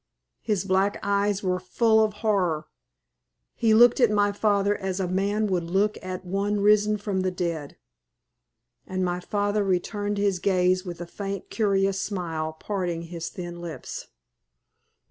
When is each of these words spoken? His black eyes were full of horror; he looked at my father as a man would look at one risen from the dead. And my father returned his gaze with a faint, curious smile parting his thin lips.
His 0.41 0.65
black 0.65 0.97
eyes 1.03 1.43
were 1.43 1.59
full 1.59 2.03
of 2.03 2.11
horror; 2.25 2.65
he 3.53 3.75
looked 3.75 3.99
at 3.99 4.09
my 4.09 4.31
father 4.31 4.75
as 4.75 4.99
a 4.99 5.07
man 5.07 5.45
would 5.45 5.65
look 5.65 5.95
at 6.01 6.25
one 6.25 6.59
risen 6.59 6.97
from 6.97 7.19
the 7.19 7.29
dead. 7.29 7.77
And 8.87 9.05
my 9.05 9.19
father 9.19 9.63
returned 9.63 10.17
his 10.17 10.39
gaze 10.39 10.83
with 10.83 11.01
a 11.01 11.05
faint, 11.05 11.51
curious 11.51 12.01
smile 12.01 12.53
parting 12.53 13.03
his 13.03 13.29
thin 13.29 13.59
lips. 13.61 14.07